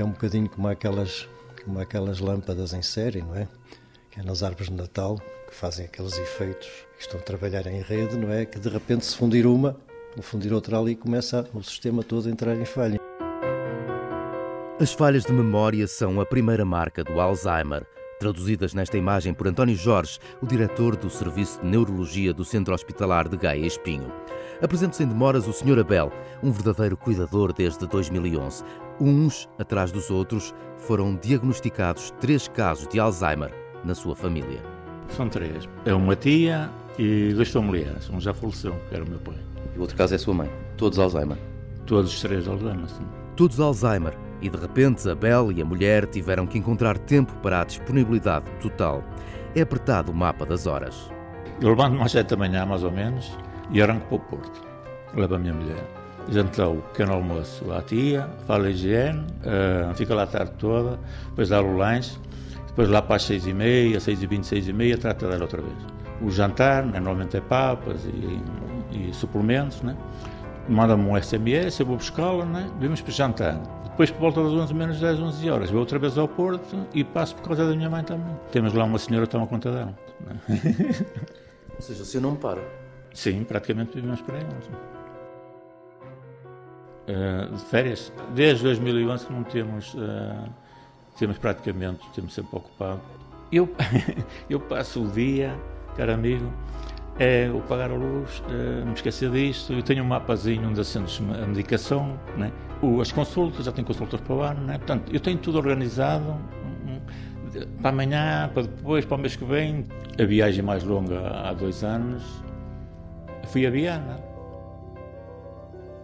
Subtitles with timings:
[0.00, 1.28] é um bocadinho como aquelas,
[1.64, 3.46] como aquelas lâmpadas em série, não é?
[4.10, 5.18] Que é nas árvores de Natal,
[5.48, 8.44] que fazem aqueles efeitos, que estão a trabalhar em rede, não é?
[8.44, 9.76] Que de repente se fundir uma,
[10.16, 12.98] ou fundir outra ali, começa o sistema todo a entrar em falha.
[14.80, 17.86] As falhas de memória são a primeira marca do Alzheimer
[18.20, 23.26] traduzidas nesta imagem por António Jorge, o diretor do Serviço de Neurologia do Centro Hospitalar
[23.26, 24.12] de Gaia Espinho.
[24.60, 25.78] Apresenta sem demoras o Sr.
[25.78, 26.12] Abel,
[26.42, 28.62] um verdadeiro cuidador desde 2011.
[29.00, 33.50] Uns atrás dos outros foram diagnosticados três casos de Alzheimer
[33.82, 34.60] na sua família.
[35.08, 35.66] São três.
[35.86, 38.10] É uma tia e dois familiares.
[38.10, 39.38] Um já faleceu, que era o meu pai.
[39.74, 40.50] E o outro caso é a sua mãe.
[40.76, 41.38] Todos Alzheimer.
[41.86, 43.06] Todos os três Alzheimer, sim.
[43.36, 44.14] Todos Alzheimer.
[44.42, 49.02] E de repente, Abel e a mulher tiveram que encontrar tempo para a disponibilidade total.
[49.54, 51.10] É apertado o mapa das horas.
[51.60, 53.36] Eu levanto-me às sete da manhã, mais ou menos,
[53.70, 54.62] e arranco para o Porto.
[55.14, 55.99] Levo a minha mulher.
[56.28, 60.98] Jantou o pequeno almoço à tia, fala a higiene, uh, fica lá a tarde toda,
[61.30, 62.16] depois dá o lanche,
[62.68, 65.42] depois lá para as seis e meia, seis e vinte, seis e meia, trata dela
[65.42, 65.76] outra vez.
[66.20, 68.40] O jantar, né, normalmente é papas e,
[68.92, 69.96] e suplementos, né?
[70.68, 72.70] manda-me um SMS, eu vou buscá-la, né?
[72.78, 73.60] vimos para jantar.
[73.84, 77.02] Depois, por volta das 11 menos 10, 11 horas, vou outra vez ao Porto e
[77.02, 78.34] passo por causa da minha mãe também.
[78.52, 79.94] Temos lá uma senhora que toma conta dela.
[80.20, 80.36] Né?
[81.74, 82.60] Ou seja, o senhor não para?
[83.12, 84.70] Sim, praticamente vivemos para eles.
[87.10, 90.48] Uh, de férias, desde 2011 que não temos, uh,
[91.18, 93.00] temos praticamente, temos sempre ocupado.
[93.50, 93.68] Eu,
[94.48, 95.58] eu passo o dia,
[95.96, 96.52] caro amigo,
[97.18, 99.72] é o pagar a luz, é, me esquecer disto.
[99.72, 101.10] Eu tenho um mapazinho onde assento
[101.42, 102.52] a medicação, né?
[102.80, 104.78] o, as consultas, já tenho consultas para o ano, né?
[104.78, 106.30] portanto, eu tenho tudo organizado
[106.86, 107.00] hum,
[107.82, 109.86] para amanhã, para depois, para o mês que vem.
[110.18, 112.22] A viagem mais longa há dois anos
[113.50, 114.29] fui a Viana.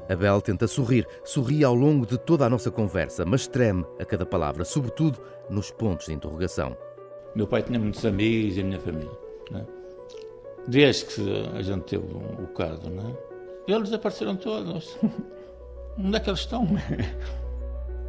[0.08, 4.24] Abel tenta sorrir, sorri ao longo de toda a nossa conversa, mas treme a cada
[4.24, 5.18] palavra, sobretudo
[5.50, 6.76] nos pontos de interrogação.
[7.34, 9.10] Meu pai tinha muitos amigos e a minha família.
[9.50, 9.66] Né?
[10.66, 11.22] desde que
[11.54, 13.14] a gente teve o caso, né?
[13.66, 14.98] Eles desapareceram todos.
[15.98, 16.66] Onde é que eles estão?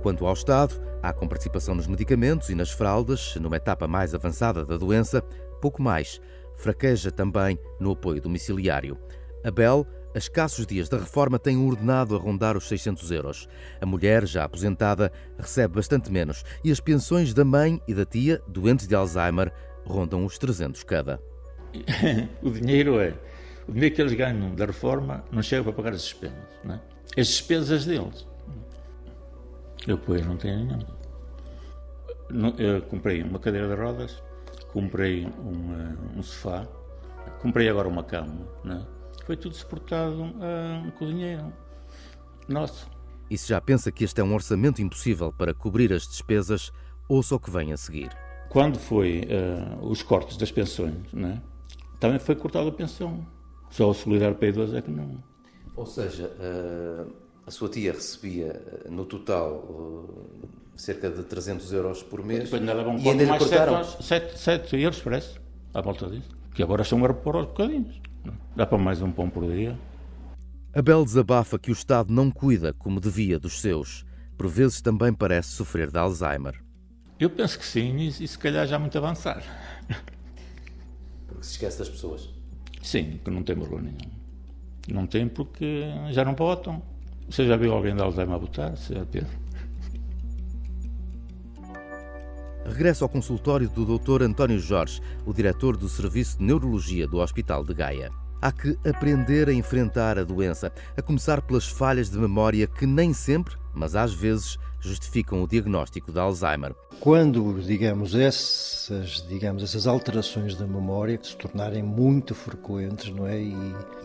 [0.02, 4.66] Quanto ao Estado, há com participação nos medicamentos e nas fraldas, numa etapa mais avançada
[4.66, 5.22] da doença,
[5.62, 6.20] pouco mais.
[6.56, 8.98] Fraqueja também no apoio domiciliário.
[9.44, 13.48] Abel, a escassos dias da reforma, tem um ordenado a rondar os 600 euros.
[13.80, 18.42] A mulher, já aposentada, recebe bastante menos e as pensões da mãe e da tia,
[18.48, 19.54] doentes de Alzheimer,
[19.86, 21.22] rondam os 300 cada.
[22.42, 23.14] o dinheiro é.
[23.68, 26.36] O dinheiro que eles ganham da reforma não chega para pagar as despesas.
[26.64, 26.82] Não é?
[27.16, 28.26] As despesas deles.
[29.86, 30.98] Eu, pois, não tenho nenhuma.
[32.58, 34.24] Eu comprei uma cadeira de rodas,
[34.74, 36.68] comprei uma, um sofá,
[37.40, 38.48] comprei agora uma cama.
[38.64, 38.97] Não é?
[39.28, 41.52] Foi tudo suportado uh, com o dinheiro
[42.48, 42.90] nosso.
[43.30, 46.72] E se já pensa que este é um orçamento impossível para cobrir as despesas,
[47.10, 48.10] ouça o que vem a seguir.
[48.48, 51.42] Quando foi uh, os cortes das pensões, não é?
[52.00, 53.28] também foi cortada a pensão.
[53.70, 55.22] Só o Solidário para idosos é que não.
[55.76, 57.06] Ou seja, eh,
[57.46, 60.08] a sua tia recebia no total
[60.74, 62.46] cerca de 300 euros por mês.
[62.46, 63.84] Depois ainda levam e ainda mais cortaram?
[63.84, 65.38] 7, 7 euros, parece,
[65.74, 66.30] à volta disso.
[66.56, 68.07] Que agora são a repor aos bocadinhos.
[68.58, 69.78] Dá para mais um pão por dia.
[70.74, 74.04] Abel desabafa que o Estado não cuida como devia dos seus.
[74.36, 76.60] Por vezes também parece sofrer de Alzheimer.
[77.20, 79.44] Eu penso que sim, e, e se calhar já muito avançar.
[81.28, 82.32] Porque se esquece das pessoas.
[82.82, 84.10] Sim, que não tem valor nenhum.
[84.92, 86.82] Não tem porque já não votam.
[87.30, 89.06] Você já viu alguém de Alzheimer a votar, Sr.
[89.06, 89.30] Pedro?
[92.66, 94.24] Regressa ao consultório do Dr.
[94.24, 98.12] António Jorge, o diretor do Serviço de Neurologia do Hospital de Gaia.
[98.42, 103.14] Há que aprender a enfrentar a doença, a começar pelas falhas de memória que nem
[103.14, 106.76] sempre, mas às vezes, justificam o diagnóstico de Alzheimer.
[107.00, 113.54] Quando, digamos, essas, digamos, essas alterações da memória se tornarem muito frequentes, não é, e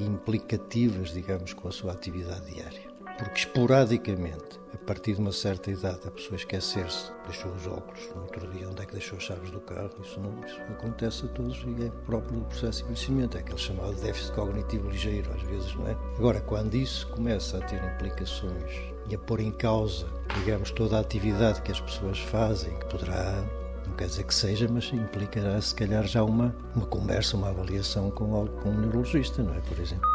[0.00, 2.91] implicativas, digamos, com a sua atividade diária.
[3.18, 8.22] Porque esporadicamente, a partir de uma certa idade, a pessoa esquecer-se, deixou os óculos, no
[8.22, 11.28] outro dia onde é que deixou as chaves do carro, isso, não, isso acontece a
[11.28, 15.42] todos e é próprio do processo de envelhecimento, é aquele chamado déficit cognitivo ligeiro, às
[15.42, 15.96] vezes, não é?
[16.18, 20.06] Agora, quando isso começa a ter implicações e a pôr em causa,
[20.38, 23.44] digamos, toda a atividade que as pessoas fazem, que poderá
[23.86, 28.10] não quer dizer que seja, mas implicará se calhar já uma, uma conversa, uma avaliação
[28.10, 29.60] com, com um neurologista, não é?
[29.60, 30.08] Por exemplo.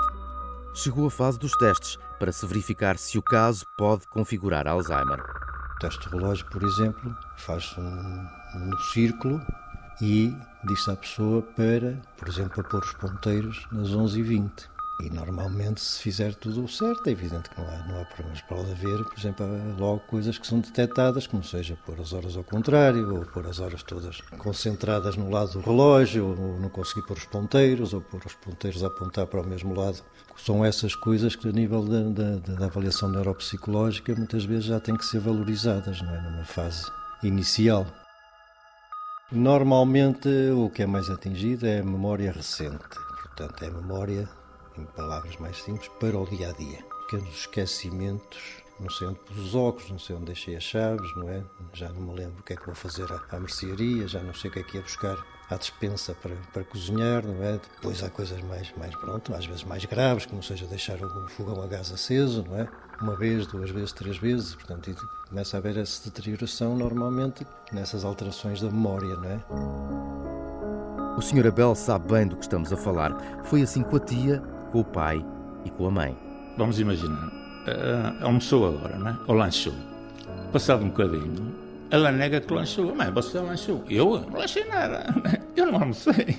[0.80, 5.20] Chegou a fase dos testes para se verificar se o caso pode configurar Alzheimer.
[5.20, 8.28] O teste de relógio, por exemplo, faz um,
[8.60, 9.42] um círculo
[10.00, 14.52] e diz à pessoa para, por exemplo, para pôr os ponteiros nas 11h20.
[15.00, 18.42] E normalmente, se fizer tudo certo, é evidente que não há, não há problemas.
[18.42, 19.46] Pode haver, por exemplo,
[19.78, 23.60] logo coisas que são detectadas, como seja pôr as horas ao contrário, ou pôr as
[23.60, 28.22] horas todas concentradas no lado do relógio, ou não conseguir pôr os ponteiros, ou pôr
[28.26, 30.02] os ponteiros a apontar para o mesmo lado.
[30.36, 34.98] São essas coisas que, a nível da, da, da avaliação neuropsicológica, muitas vezes já têm
[34.98, 36.22] que ser valorizadas, não é?
[36.22, 36.84] Numa fase
[37.22, 37.86] inicial.
[39.32, 42.98] Normalmente, o que é mais atingido é a memória recente.
[43.22, 44.28] Portanto, é a memória
[44.82, 46.80] em palavras mais simples, para o dia a dia.
[47.10, 51.30] Pequenos esquecimentos, não sei onde pus os óculos, não sei onde deixei as chaves, não
[51.30, 51.44] é?
[51.74, 54.34] Já não me lembro o que é que vou fazer à, à mercearia, já não
[54.34, 55.18] sei o que é que ia buscar
[55.50, 57.54] à despensa para, para cozinhar, não é?
[57.54, 61.62] Depois há coisas mais, mais, pronto, às vezes mais graves, como seja deixar o fogão
[61.62, 62.68] a gás aceso, não é?
[63.02, 64.94] Uma vez, duas vezes, três vezes, portanto,
[65.30, 69.40] começa a haver essa deterioração normalmente nessas alterações da memória, não é?
[71.18, 71.48] O Sr.
[71.48, 73.44] Abel sabe bem do que estamos a falar.
[73.46, 75.24] Foi assim com a tia com o pai
[75.66, 76.18] e com a mãe.
[76.58, 79.18] Vamos imaginar, uh, almoçou agora, não é?
[79.28, 79.74] ou lanchou.
[80.52, 81.56] Passado um bocadinho,
[81.90, 82.94] ela nega que lanchou.
[82.96, 83.84] Mãe, você lanchou.
[83.90, 85.06] Eu não lanchei nada.
[85.56, 86.14] Eu não almocei.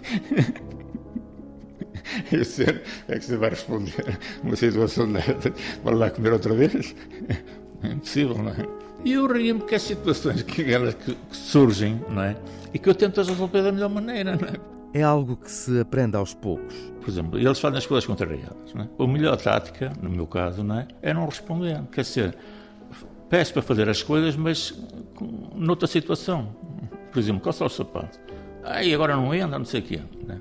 [2.33, 5.53] Eu sei, é que você vai responder uma situação dessa.
[5.85, 6.95] Vai lá comer outra vez?
[7.83, 8.67] É impossível, não é?
[9.05, 12.35] E eu rio-me porque há situações que, elas, que, que surgem, não é?
[12.73, 14.78] E que eu tento resolver da melhor maneira, não é?
[14.93, 16.75] É algo que se aprende aos poucos.
[17.01, 18.75] Por exemplo, eles fazem as coisas contrariadas.
[18.75, 18.89] Não é?
[18.99, 21.81] A melhor tática, no meu caso, não é, é não responder.
[21.93, 22.37] Quer dizer,
[23.29, 24.75] peço para fazer as coisas, mas
[25.55, 26.55] noutra situação.
[27.13, 28.19] Por exemplo, calçar o sapato.
[28.65, 30.01] Aí agora não entra, não sei o quê.
[30.27, 30.41] Né?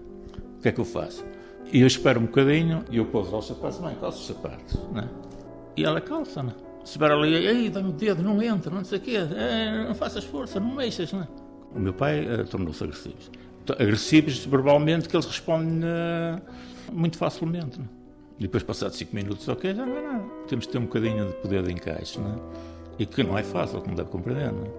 [0.58, 1.26] O que é que eu faço?
[1.72, 4.80] E eu espero um bocadinho e eu pouso os sapatos, mãe, calça os sapatos.
[4.92, 5.08] Né?
[5.76, 6.54] E ela calça, né?
[6.80, 9.94] Se estiver ali, ei, dá-me o dedo, não entra, não sei o quê, é, não
[9.94, 11.28] faças força, não mexas, né?
[11.76, 13.18] O meu pai uh, tornou-se agressivo
[13.74, 16.42] agressivos verbalmente que eles respondem uh,
[16.92, 17.80] muito facilmente.
[17.80, 17.86] Né?
[18.40, 20.24] E depois, passados 5 minutos, ok, já não é nada.
[20.48, 22.36] Temos de ter um bocadinho de poder de encaixe, né?
[23.00, 24.52] e que não é fácil, como deve compreender.
[24.52, 24.69] Né?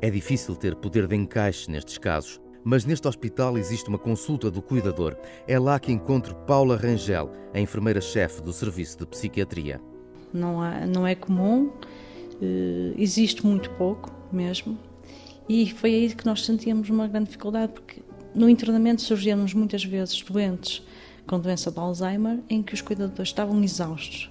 [0.00, 4.60] É difícil ter poder de encaixe nestes casos, mas neste hospital existe uma consulta do
[4.60, 5.16] cuidador.
[5.46, 9.80] É lá que encontro Paula Rangel, a enfermeira-chefe do Serviço de Psiquiatria.
[10.32, 11.70] Não, há, não é comum,
[12.42, 14.76] eh, existe muito pouco mesmo,
[15.48, 18.02] e foi aí que nós sentíamos uma grande dificuldade, porque
[18.34, 20.82] no internamento surgiam-nos muitas vezes doentes
[21.26, 24.30] com doença de Alzheimer em que os cuidadores estavam exaustos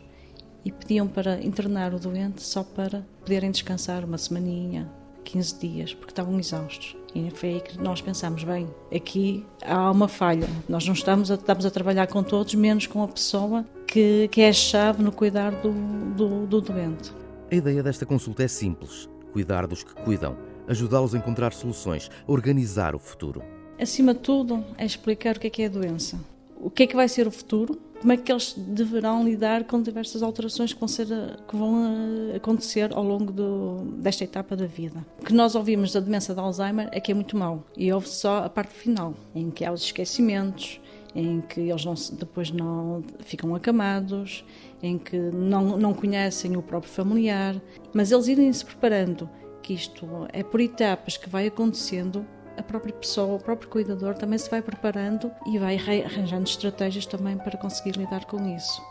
[0.65, 4.89] e pediam para internar o doente só para poderem descansar uma semaninha,
[5.23, 6.95] 15 dias, porque estavam exaustos.
[7.13, 10.47] E foi aí que nós pensámos, bem, aqui há uma falha.
[10.67, 14.41] Nós não estamos a, estamos a trabalhar com todos, menos com a pessoa que, que
[14.41, 15.71] é a chave no cuidar do,
[16.15, 17.13] do, do doente.
[17.51, 22.95] A ideia desta consulta é simples: cuidar dos que cuidam, ajudá-los a encontrar soluções, organizar
[22.95, 23.43] o futuro.
[23.79, 26.19] Acima de tudo, é explicar o que é que é a doença,
[26.59, 29.81] o que é que vai ser o futuro, como é que eles deverão lidar com
[29.81, 31.07] diversas alterações que vão, ser,
[31.47, 31.85] que vão
[32.33, 35.05] eh, acontecer ao longo do, desta etapa da vida.
[35.21, 37.63] O que nós ouvimos da demência de Alzheimer é que é muito mau.
[37.77, 40.81] E ouve só a parte final, em que há os esquecimentos,
[41.15, 44.43] em que eles não, depois não ficam acamados,
[44.81, 47.55] em que não, não conhecem o próprio familiar,
[47.93, 49.29] mas eles irem se preparando,
[49.61, 52.25] que isto é por etapas que vai acontecendo
[52.57, 57.37] a própria pessoa, o próprio cuidador também se vai preparando e vai arranjando estratégias também
[57.37, 58.81] para conseguir lidar com isso.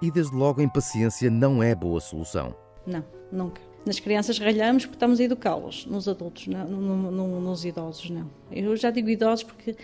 [0.00, 2.54] E desde logo a impaciência não é boa solução.
[2.86, 3.60] Não, nunca.
[3.84, 8.30] Nas crianças ralhamos porque estamos a educá-los, nos adultos, não, no, no, nos idosos não.
[8.50, 9.76] Eu já digo idosos porque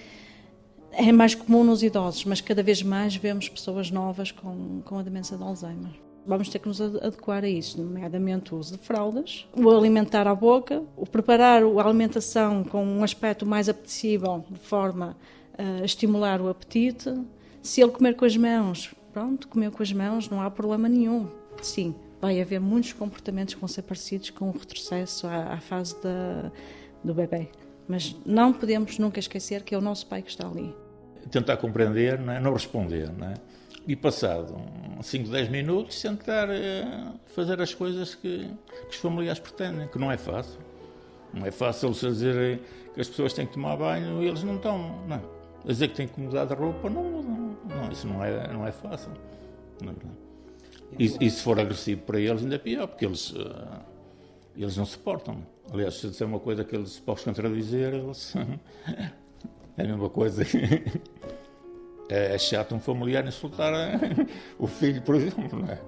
[0.93, 5.03] é mais comum nos idosos, mas cada vez mais vemos pessoas novas com, com a
[5.03, 9.47] demência de Alzheimer vamos ter que nos adequar a isso, nomeadamente o uso de fraldas,
[9.57, 15.17] o alimentar à boca, o preparar a alimentação com um aspecto mais apetecível, de forma
[15.57, 17.15] a estimular o apetite.
[17.63, 21.29] Se ele comer com as mãos, pronto, comeu com as mãos, não há problema nenhum.
[21.63, 25.97] Sim, vai haver muitos comportamentos que vão ser parecidos com o retrocesso à, à fase
[26.03, 26.51] da,
[27.03, 27.49] do bebê.
[27.89, 30.75] Mas não podemos nunca esquecer que é o nosso pai que está ali.
[31.31, 32.41] Tentar compreender, não, é?
[32.41, 33.35] não responder, não é?
[33.87, 34.57] E passado
[35.03, 40.11] 5, 10 minutos tentar uh, fazer as coisas que, que, os familiares pretendem, que não
[40.11, 40.59] é fácil.
[41.33, 42.61] Não é fácil eles dizer
[42.95, 45.07] que as pessoas têm que tomar banho e eles não tomam.
[45.07, 45.23] Não.
[45.65, 47.57] A dizer que têm que mudar de roupa, não mudam.
[47.69, 49.13] Não, isso não é, não é fácil.
[49.83, 50.27] Não, não.
[50.99, 53.81] E, e, se for agressivo para eles, ainda é pior, porque eles, uh,
[54.57, 55.45] eles não suportam.
[55.71, 58.35] Aliás, se eu disser uma coisa que eles possam contradizer, eles.
[59.77, 60.43] é a mesma coisa.
[62.09, 63.73] É, é chato um familiar insultar
[64.59, 65.81] o filho, por exemplo, não é?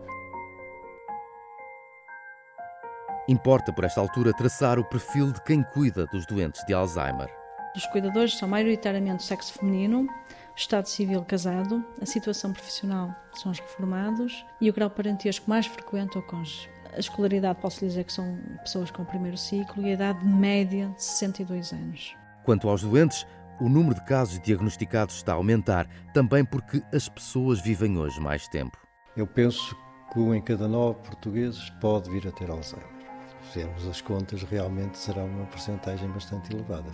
[3.29, 7.29] Importa, por esta altura, traçar o perfil de quem cuida dos doentes de Alzheimer.
[7.77, 10.09] Os cuidadores são maioritariamente do sexo feminino,
[10.57, 16.17] estado civil casado, a situação profissional são os reformados e o grau parentesco mais frequente
[16.17, 16.71] é o cônjuge.
[16.93, 20.89] A escolaridade, posso dizer que são pessoas com o primeiro ciclo e a idade média
[20.97, 22.17] de 62 anos.
[22.45, 23.27] Quanto aos doentes,
[23.61, 28.47] o número de casos diagnosticados está a aumentar, também porque as pessoas vivem hoje mais
[28.49, 28.77] tempo.
[29.17, 29.77] Eu penso
[30.13, 32.89] que um em cada nove portugueses pode vir a ter Alzheimer.
[33.29, 36.91] Se fizermos as contas, realmente será uma porcentagem bastante elevada,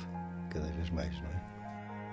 [0.50, 1.44] cada vez mais, não é?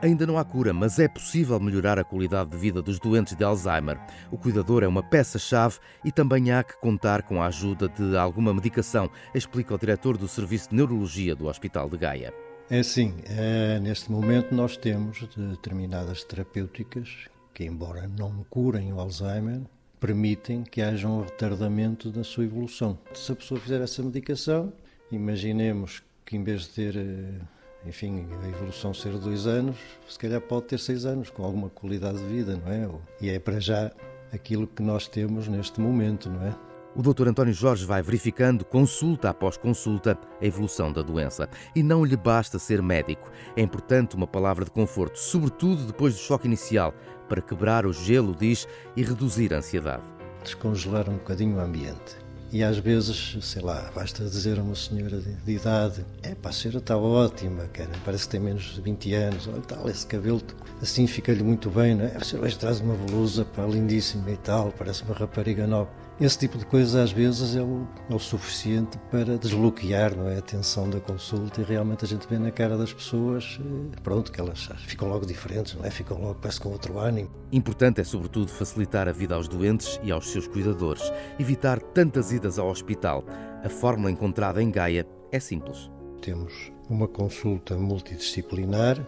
[0.04, 3.44] Ainda não há cura, mas é possível melhorar a qualidade de vida dos doentes de
[3.44, 4.00] Alzheimer.
[4.32, 8.52] O cuidador é uma peça-chave e também há que contar com a ajuda de alguma
[8.52, 12.51] medicação, explica o diretor do Serviço de Neurologia do Hospital de Gaia.
[12.74, 19.60] É assim, é, neste momento nós temos determinadas terapêuticas que, embora não curem o Alzheimer,
[20.00, 22.98] permitem que haja um retardamento da sua evolução.
[23.14, 24.72] Se a pessoa fizer essa medicação,
[25.12, 27.42] imaginemos que em vez de ter eh,
[27.86, 29.76] enfim, a evolução ser dois anos,
[30.08, 32.90] se calhar pode ter seis anos, com alguma qualidade de vida, não é?
[33.20, 33.92] E é para já
[34.32, 36.56] aquilo que nós temos neste momento, não é?
[36.94, 37.30] O Dr.
[37.30, 41.50] António Jorge vai verificando, consulta após consulta, a evolução da doença.
[41.74, 43.32] E não lhe basta ser médico.
[43.56, 46.94] É importante uma palavra de conforto, sobretudo depois do choque inicial,
[47.30, 50.04] para quebrar o gelo, diz, e reduzir a ansiedade.
[50.44, 52.18] Descongelar um bocadinho o ambiente.
[52.52, 56.50] E às vezes, sei lá, basta dizer a uma senhora de, de idade: é pá,
[56.50, 60.06] a senhora está ótima, cara, parece que tem menos de 20 anos, olha tal, esse
[60.06, 60.42] cabelo
[60.82, 62.18] assim fica-lhe muito bem, não é?
[62.18, 65.90] A senhora hoje traz uma blusa pá, lindíssima e tal, parece uma rapariga nova.
[66.22, 70.38] Esse tipo de coisa às vezes é o, é o suficiente para desbloquear não é,
[70.38, 74.32] a tensão da consulta e realmente a gente vê na cara das pessoas, eh, pronto,
[74.32, 75.90] que elas ficam logo diferentes, não é?
[75.90, 77.28] Ficam logo, parece com outro ânimo.
[77.52, 81.02] Importante é sobretudo facilitar a vida aos doentes e aos seus cuidadores,
[81.40, 83.24] evitar tantas idas ao hospital.
[83.64, 85.92] A fórmula encontrada em Gaia é simples.
[86.22, 89.00] Temos uma consulta multidisciplinar,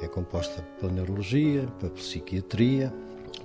[0.00, 2.94] é composta pela neurologia, pela psiquiatria,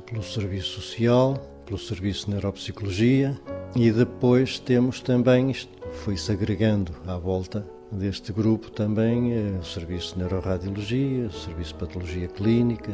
[0.05, 3.39] pelo serviço social, pelo Serviço de Neuropsicologia
[3.75, 5.55] e depois temos também,
[6.03, 11.79] foi-se agregando à volta deste grupo também eh, o Serviço de Neuroradiologia, o Serviço de
[11.79, 12.91] Patologia Clínica,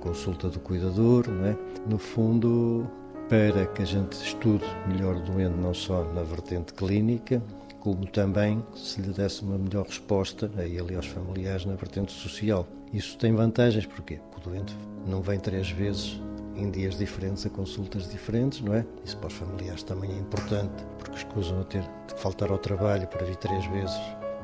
[0.00, 1.56] consulta do cuidador, não é?
[1.88, 2.88] No fundo,
[3.28, 7.42] para que a gente estude melhor o doente não só na vertente clínica,
[7.80, 12.12] como também se lhe desse uma melhor resposta a ele e aos familiares na vertente
[12.12, 12.66] social.
[12.92, 14.20] Isso tem vantagens, porquê?
[14.30, 16.20] Porque o doente não vem três vezes
[16.56, 18.84] em dias diferentes a consultas diferentes, não é?
[19.04, 23.06] Isso para os familiares também é importante, porque escusam a ter de faltar ao trabalho
[23.08, 24.00] para vir três vezes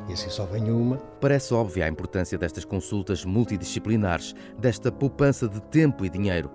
[0.09, 0.97] e assim só vem uma.
[1.21, 6.51] Parece óbvia a importância destas consultas multidisciplinares, desta poupança de tempo e dinheiro.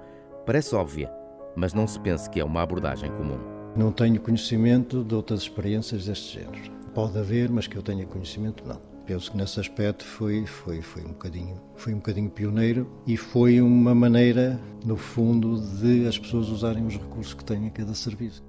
[0.46, 1.12] Parece óbvia,
[1.58, 3.40] mas não se pense que é uma abordagem comum.
[3.76, 6.72] Não tenho conhecimento de outras experiências deste género.
[6.94, 11.02] Pode haver, mas que eu tenha conhecimento, não penso que nesse aspecto foi, foi, foi,
[11.02, 16.50] um bocadinho, foi um bocadinho pioneiro e foi uma maneira, no fundo, de as pessoas
[16.50, 18.44] usarem os recursos que têm a cada serviço.